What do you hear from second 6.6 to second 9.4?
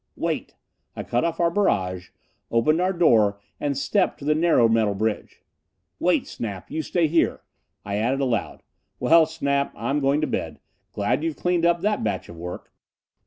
You stay there." I added aloud, "Well,